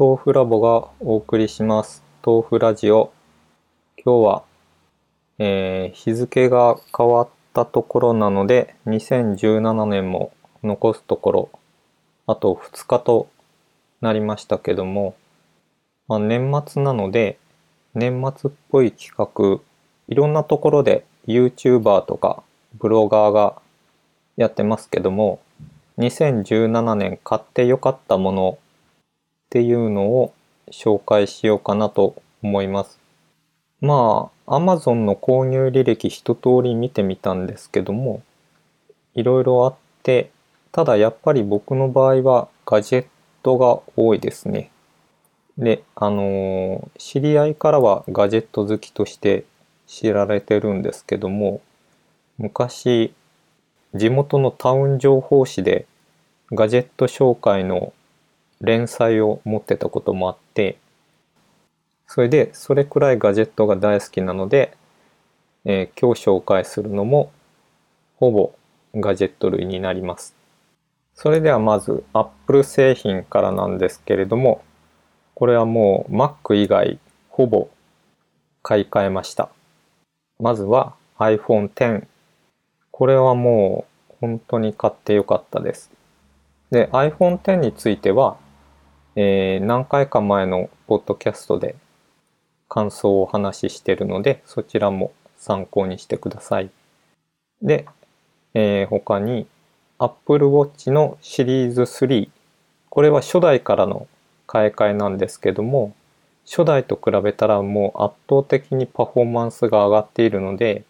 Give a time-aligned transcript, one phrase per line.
[0.00, 2.04] 豆腐ラボがお送りします。
[2.24, 3.12] 豆腐ラジオ。
[3.96, 4.42] 今日は、
[5.40, 10.30] えー日付が変わったところなので2017年も
[10.62, 11.50] 残すところ
[12.28, 13.28] あと2日と
[14.00, 15.16] なりましたけども、
[16.06, 17.36] まあ、年末なので
[17.94, 19.60] 年末っぽい企画
[20.06, 22.44] いろんなところで YouTuber とか
[22.74, 23.60] ブロガーが
[24.36, 25.40] やってますけども
[25.98, 28.58] 2017年買ってよかったもの
[29.48, 30.34] っていうのを
[30.70, 33.00] 紹介しようかなと思います。
[33.80, 38.22] まあ Amazon の購入履歴一通り見てみたんですけども
[39.14, 40.30] いろいろあって
[40.72, 43.06] ただやっぱり僕の場合はガジェッ
[43.42, 44.70] トが多いですね。
[45.56, 49.44] であのー知り合いからはガジェット好きとして
[49.86, 51.62] 知られてるんですけども
[52.36, 53.14] 昔
[53.94, 55.86] 地元のタウン情報誌で
[56.52, 57.92] ガジェット紹介の
[58.60, 60.78] 連載を持ってたこともあって
[62.06, 64.76] それでそれくらいガジェットが大好きなので、
[65.64, 67.30] えー今日紹介するのも
[68.16, 68.54] ほぼ
[68.94, 70.34] ガジェット類になります。
[71.14, 74.62] それではまず Apple 製品からなんですけれども
[75.34, 77.68] これはもう Mac 以外ほぼ
[78.62, 79.50] 買い替えました。
[80.40, 82.06] まずは iPhone X
[82.90, 85.90] これはもう本当に買ってよかったです。
[86.70, 88.36] で iPhone X については、
[89.20, 91.74] えー何回か前のポッドキャストで
[92.68, 96.70] 感想をお話ししてるのでそちらも参考にしてください。
[97.60, 97.88] で、
[98.54, 99.48] えー他に
[99.98, 102.28] Apple Watch のシリーズ3
[102.90, 104.06] これは初代からの
[104.46, 105.96] 買い替えなんですけども
[106.46, 110.84] 初代と比べたらもう圧倒的にパフォーマンスが上がっているので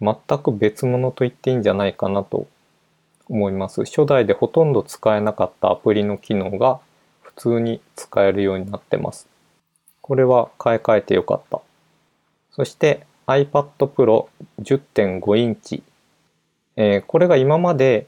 [0.00, 2.46] 全く別物と言っていいんじゃないかなと
[3.28, 3.84] 思います。
[3.84, 6.80] 初代でほとんど使えなかったアプリの機能が
[7.38, 9.28] 通に使えるようになってます。
[10.02, 11.60] これは買い替えてよかった。
[12.50, 14.26] そして iPad Pro
[14.60, 15.82] 10.5インチ、
[16.76, 18.06] えーこれが今まで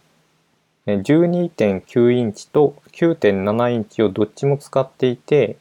[0.87, 5.57] 12.9インチと9.7インチをどっちも使っていて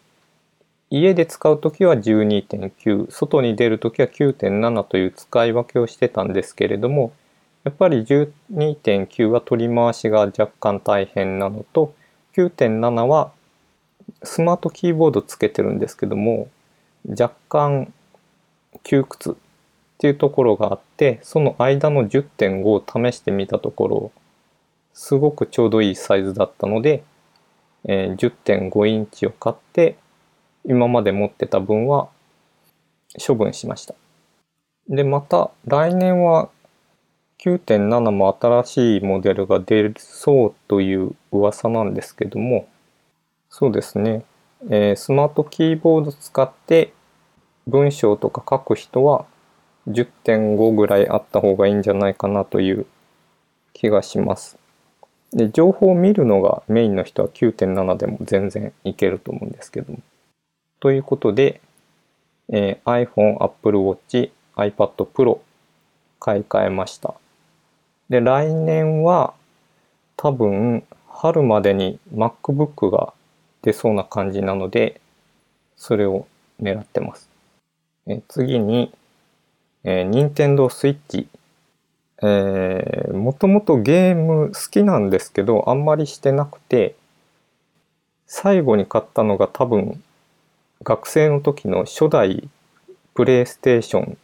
[0.90, 7.14] 家で使う時は12.9外に出る時は9.7という使い分けをしてたんですけれども
[7.64, 11.94] やっぱり12.9は取り回しが若干大変なのと
[12.36, 13.32] 9.7は
[14.24, 16.50] スマートキーボードつけてるんですけども
[17.08, 17.94] 若干
[18.84, 19.36] 窮屈っ
[19.98, 24.12] ていうところがあってその間の10.5を試してみたところ
[24.94, 27.04] すごくちょうどいいサイズだったので、
[27.86, 29.96] え10.5インチを買って
[30.66, 32.10] 今まで持ってた分は
[33.26, 33.96] 処分しました。
[34.90, 36.50] でまた来年は
[37.40, 42.68] 9.7も新しいモデルが出そうという噂なんですけども
[43.50, 44.24] そうですね、
[44.70, 46.94] えースマートキーボード使って
[47.68, 49.26] 文章とか書く人は
[49.88, 52.86] 10.5ぐらいあった方がいいんじゃないかなという
[53.74, 54.58] 気がします。
[55.32, 60.00] で情報を見るのがメインの人は9.7でも全然いけると思うんですけども。
[60.80, 61.60] ということで、
[62.50, 65.40] えー iPhone、Apple Watch、iPad Pro
[66.20, 67.16] 買い替えました。
[68.10, 69.34] で来年は
[70.18, 73.14] 多分春までに MacBook が
[73.62, 75.02] 出そうな感じなので
[75.76, 76.28] それを
[76.62, 77.30] 狙ってます。
[78.08, 78.92] え次に、
[79.84, 81.28] えー、Nintendo Switch
[82.22, 86.96] えー、もともとゲーム好きなんですけどあんまりしてなくて
[88.28, 90.04] 最後に買ったのが多分
[90.84, 92.50] 学生の時の初代
[93.14, 94.18] プレイステーション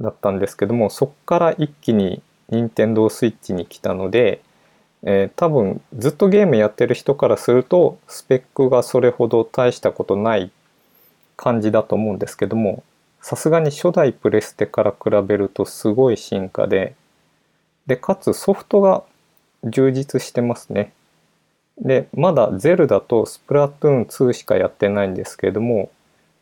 [0.00, 4.42] だったんですけどもそっから一気に任天堂スイッチに来たので、
[5.04, 10.50] えー多分ずっとゲームやってる人からするとスペックがそれほど大したことない
[11.36, 12.82] 感じだと思うんですけども
[13.20, 16.94] さすがに初代プレステから比べるとすごい進化で
[17.86, 19.02] でかつソフトが
[19.62, 20.92] 充実してますね。
[21.78, 25.90] でまだゼルダとスプラトゥーン2しかやってないんですけども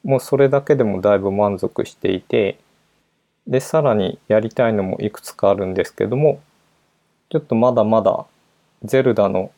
[0.05, 2.59] もうそれだけでもだいぶ満足していて
[3.47, 6.41] でさらにやりたいのもいくつかあるんですけども
[7.31, 8.27] ちょっとまだまだ
[8.85, 9.53] ゼルダの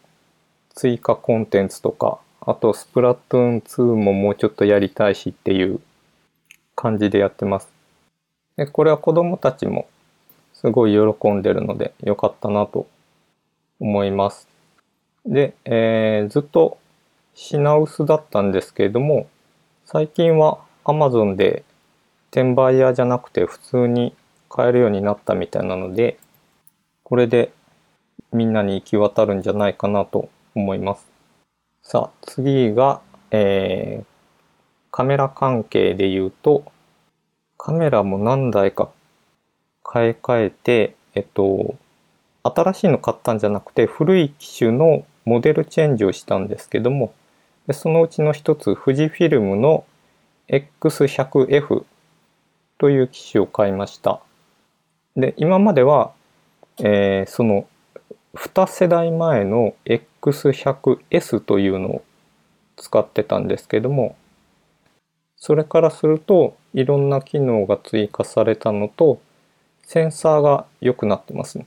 [0.75, 5.81] 追加コンテンツとかあとスプラトゥーン2ももうちょっとやりたいしっていう
[6.77, 7.73] 感じでやってます。
[8.57, 9.89] でこれは子供たちも
[10.53, 12.87] すごい喜んでるので良かったなと
[13.81, 14.47] 思います。
[15.25, 16.77] で、えーずっと
[17.35, 19.27] 品薄だったんですけれども
[19.87, 21.65] 最近は Amazon で
[22.31, 24.15] 転売屋じゃなくて普通に
[24.49, 26.19] 買えるようになったみたいなので
[27.03, 27.53] これで
[28.35, 31.15] みんなに行き渡るんじゃないかなと思います
[31.83, 33.01] さあ次が、
[33.31, 34.05] えー、
[34.91, 36.65] カメラ関係で言うと、
[37.59, 38.91] カメラも何台か
[39.83, 41.75] 買い替えて、えっと、
[42.43, 47.13] 新しいの買ったんじゃなくて、古い機種のモデルチェンジをしたんですけども、
[47.67, 49.85] でそのうちの一つ、富士フィルムの
[50.49, 51.85] X100F
[52.79, 54.21] という機種を買いました。
[55.17, 56.13] で、今までは、
[56.79, 57.67] えー、その
[58.35, 62.05] 2世代前の X100S というのを
[62.77, 64.17] 使ってたんですけども、
[65.37, 69.21] それからするといろんな機能が追加されたのと、
[69.83, 71.67] センサーが良くなってますね。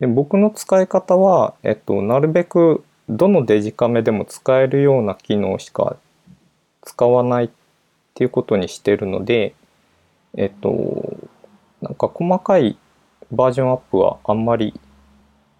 [0.00, 5.96] で僕の使い方は、えっと、なるべくどのデジカメでも使えるような機能しか
[6.82, 7.50] 使わないっ
[8.14, 9.54] ていうことにしてるので、
[10.36, 11.16] えっと、
[11.82, 12.78] なんか細かい
[13.32, 14.78] バージョンアップはあんまり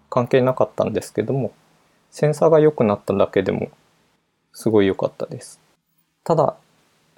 [0.09, 1.53] 関係なかったんですけども、
[2.11, 3.69] センサーが良くなっただけでも
[4.53, 5.59] すごい良かったです。
[6.23, 6.55] ただ、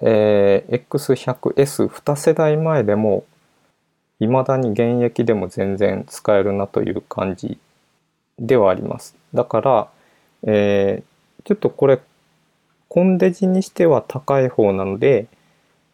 [0.00, 3.24] えー、X100S2 世代前でも
[4.20, 7.58] 未だに現役でも全然使えるなという感じ
[8.38, 9.16] ではあります。
[9.34, 9.88] だから、
[10.44, 12.00] えー、ちょっとこれ
[12.88, 15.26] コンデジにしては高い方なので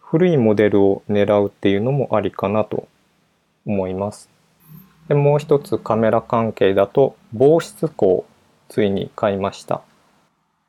[0.01, 2.89] 古いモデルを狙うっていうのもありかなと
[3.67, 4.29] 思います。
[5.09, 8.27] でもう一つカメラ関係だと防湿庫を
[8.69, 9.83] ついに買いました。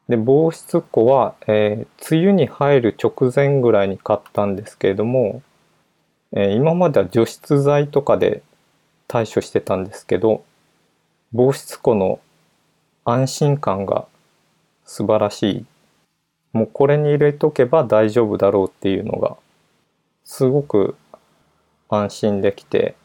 [0.08, 5.44] で防湿庫は、えー、梅雨に入る直前ぐらいに買ったんですけれども、
[6.32, 8.42] えー、今までは除湿剤とかで
[9.08, 10.44] 対処してたんですけど
[11.32, 12.20] 防湿庫の
[13.06, 14.08] 安心感が
[14.84, 15.66] 素晴らしい
[16.54, 19.38] もうこれに入れとけば大丈夫だろうっていうのが
[20.26, 20.96] すごく
[21.88, 22.96] 安心できて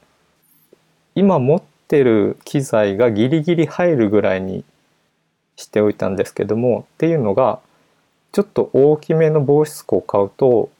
[1.15, 4.65] 今持ってる機材がギリギリ入るぐらいに
[5.57, 7.61] しておいたんですけどもっていうのが
[8.33, 10.71] ちょっと大きめの防湿庫を買うと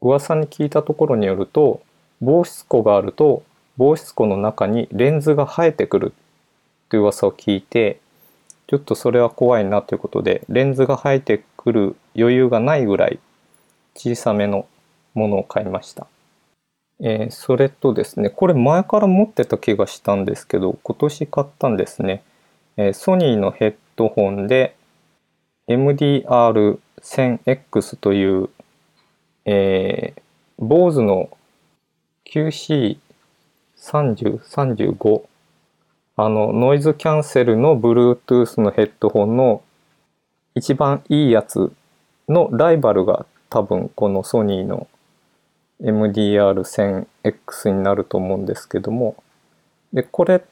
[0.00, 1.82] 噂に聞いたところによると
[2.20, 3.42] 防湿庫があると
[3.76, 6.14] 防湿庫の中にレンズが生えてくる
[6.86, 8.00] っていう噂を聞いて
[8.68, 13.18] ちょっとそれは怖いなということでレンズが生えてくる余裕がないぐらい
[13.94, 14.66] 小さめの
[15.14, 16.06] ものを買いました。
[17.00, 22.22] えー、それとですね、これ前から持ってた気がしたんですけど、今年買ったんですね。
[22.76, 24.76] えー、ソニーのヘッドホンで
[25.68, 28.48] MDR1000X という、
[29.44, 31.30] えー、BOSE の
[32.24, 32.98] QC30、
[33.78, 35.22] 35
[36.18, 39.62] あのノイズキャンセルの Bluetooth のヘッドホンの
[40.54, 41.70] 一番いいやつ
[42.28, 44.88] のライバルが多分このソニーの
[45.82, 49.16] MDR1000X になると思うんですけども。
[49.92, 50.42] でこれ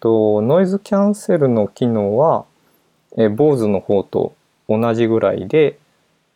[0.00, 2.44] とノイズキャンセルの機能は
[3.16, 4.34] BOSE の方と
[4.68, 5.78] 同じぐらいで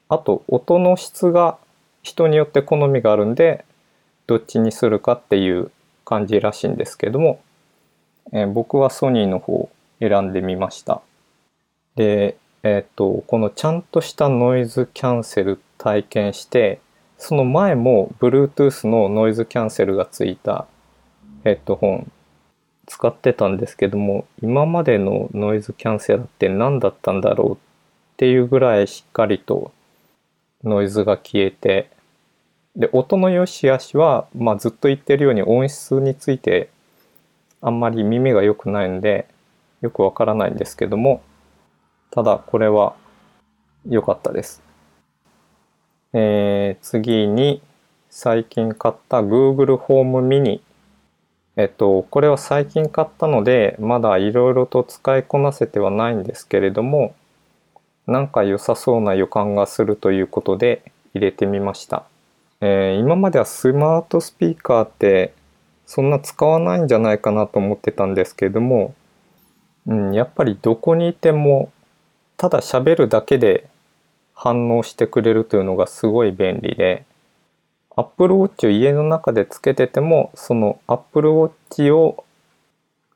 [0.09, 1.59] あと音の質が
[2.03, 3.65] 人によって好みがあるんで
[4.27, 5.71] どっちにするかっていう
[6.05, 7.41] 感じらしいんですけども、
[8.33, 9.71] え僕はソニーの方を
[10.01, 11.03] 選んでみました。
[11.97, 16.81] でえっ、とこのちゃんとしたノイズキャンセル体験して
[17.19, 20.67] その前も Bluetooth のノイズキャンセルがついた
[21.45, 22.13] ヘッドホン
[22.87, 27.57] 使ってたんですけども今までのノイズキャンセルって何だったんだろうっ
[28.17, 29.73] ていうぐらいしっかりと
[30.65, 31.91] ノイズが消えて
[32.77, 36.71] で音の良し悪しは、まあ、ずっと言ってるように音質について
[37.61, 39.27] あんまり耳が良くないんで
[39.81, 41.23] よくわからないんですけども
[42.11, 42.95] ただこれは
[43.89, 44.68] 良かったです。
[46.13, 47.61] えー、次に
[48.09, 50.63] 最近買った Google ホームミニ。
[51.57, 57.15] えっと、これは最近買ったので、まだいろいろと使いこなせてはないんですけれども、
[58.07, 62.05] なんか良さそうな予感がするということで入れてみました。
[62.61, 65.35] えー、今まではスマートスピーカーって
[65.87, 68.95] そんな使わないんじゃないかなと思ってたんですけれども、
[69.87, 71.71] うん、やっぱりどこにいても
[72.37, 73.69] ただ喋るだけで
[74.41, 77.05] 反応してくれるというのがすごい便利で
[77.97, 82.25] Apple Watch を家の中でつけててもその Apple Watch を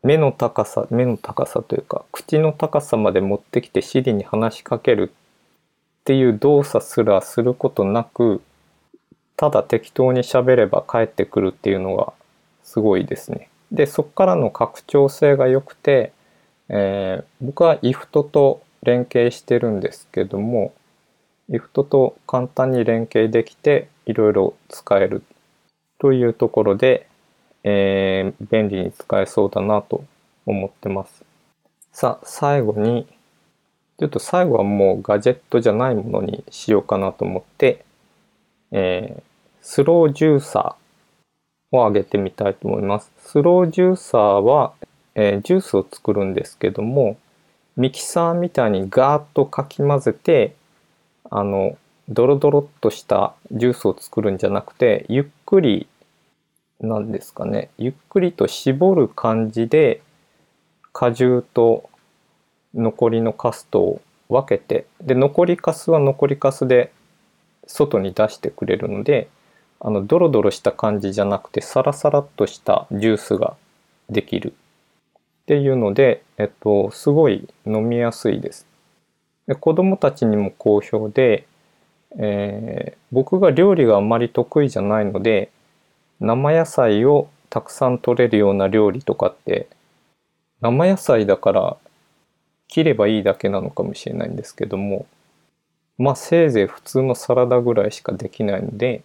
[0.02, 8.42] 目の高さ目の高さというか口の高さまで持ってきて Siri に話しかけるっていう動作すらすることなく
[9.36, 12.12] ただ適当に喋れば返ってくるっていうのが
[12.64, 13.48] すごいですね。
[13.70, 16.12] でそこからの拡張性が良くて、
[16.68, 20.72] えー、僕は IFT と連携してるんですけども
[21.52, 25.22] IFT と簡単に連携できていろいろ使える
[25.98, 27.06] というところで、
[27.62, 30.04] えー、便利に使えそうだなと
[30.46, 31.24] 思ってます。
[31.92, 33.06] さあ、最後に
[33.98, 37.84] ちょっと最後はもうガジェットじゃないものにしようかなと思って、
[38.72, 39.22] えー、
[39.60, 43.12] スロージューサーをあげてみたいと思います。
[43.18, 44.72] スロージューサーは、
[45.14, 47.16] えー、ジュースを作るんですけども、
[47.76, 50.56] ミキサーみたいにガーッとかき混ぜて、
[51.32, 51.76] あの、
[52.08, 55.88] ドロドロっとしたジュースを作るんじゃなくて、ゆっくり、
[56.80, 60.02] なんですかね、ゆっくりと絞る感じで、
[60.92, 61.88] 果汁と
[62.74, 66.92] 残りのカスとを分けてで残りカスは残りカスで
[67.66, 69.28] 外に出してくれるので
[69.80, 73.56] あのドロドロした感じじゃなくてサラサラっとしたジュースが
[74.08, 78.66] できるっていうので、えっと、すごい飲みやすいです。
[79.46, 81.46] で子供たちにも好評で、
[82.18, 85.50] えー、僕が料理があまり得意じゃないので
[86.20, 89.68] 生野菜をたくさん取れるような料理とかって
[90.60, 91.76] 生野菜だから
[92.68, 95.06] 切ればいいだけなのかもしれないんですけども
[95.98, 99.02] まあせいぜい普通のサラダぐらいしかできないので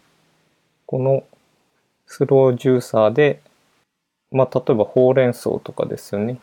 [0.86, 1.24] この
[2.06, 3.42] スロージューサーで
[4.32, 6.40] まあ例えばほうれん草とかですよね。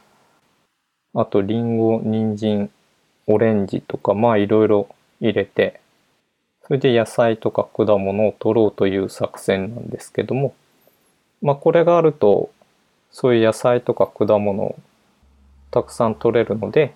[1.15, 2.71] あとりんご人参
[3.26, 4.88] オレンジとかまあいろいろ
[5.21, 5.81] 入れて
[6.66, 10.54] それで野菜とか果物を取ろうという作戦なんですけども
[11.43, 12.50] まあこれがあると
[13.11, 14.76] そういう野菜とか果物を
[15.71, 16.95] たくさん取れるので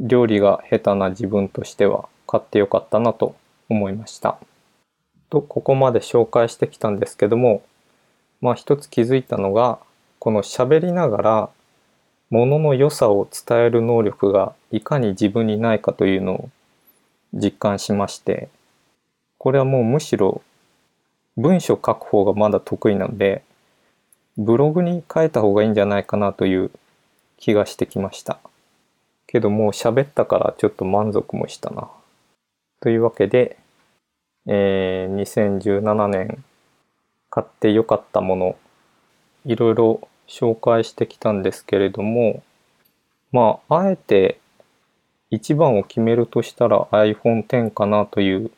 [0.00, 3.34] 料理が下手な自分としては買ってよかったなと
[3.68, 4.38] 思いました。
[5.30, 7.62] とここまで紹介してきたんですけども
[8.40, 9.78] まあ一つ気づいたのが
[10.18, 11.50] この喋りながら
[12.30, 16.50] ものの良さを伝える能力がいかに自分にないかというのを
[17.32, 18.48] 実感しまして
[19.38, 20.42] これはもうむしろ
[21.36, 23.42] 文章書く方がまだ得意なので
[24.38, 26.70] ブログに書いた方がいいんじゃないかなという
[27.38, 28.38] 気がしてきました。
[29.26, 31.88] けどもう喋ったからちょっと満足もしたな。
[32.80, 33.56] というわけで、
[34.46, 36.44] えー、2017年
[37.30, 38.56] 買ってよかったもの、
[39.44, 42.42] いろいろ紹介してきたんですけれども、
[43.32, 44.38] まあ、あえて
[45.30, 48.50] 一番を決めるとしたら iPhone X かなという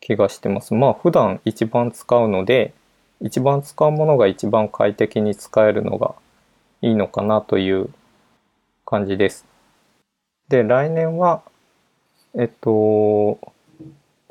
[0.00, 0.74] 気がしてます。
[0.74, 2.72] まあ、普段一番使うので、
[3.20, 6.14] 一番使うものが一番快適に使えるのが
[6.82, 7.90] いいのかなという
[8.86, 9.44] 感じです。
[10.48, 11.42] で、来年は、
[12.34, 13.38] えっと、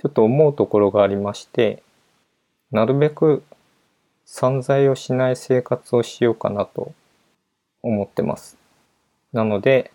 [0.02, 1.84] ちょっと思うところがありまして、
[2.72, 3.44] なるべく
[4.32, 6.94] 散財をしない生活をしようかなと
[7.82, 8.58] 思ってます。
[9.34, 9.92] なので、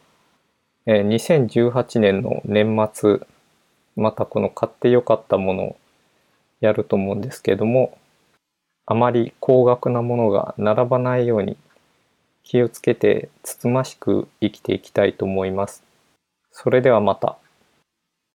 [0.86, 3.20] え2018年の年末、
[3.94, 5.76] またこの買ってよかったものを
[6.60, 7.96] やると思うんですけども、
[8.86, 11.56] あまり高額なものが並ばないように
[12.42, 15.84] 気をつけてつつましく生きていきたいと思います。
[16.50, 17.38] それではまた。